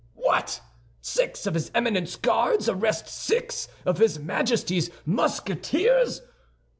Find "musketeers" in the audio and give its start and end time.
5.05-6.23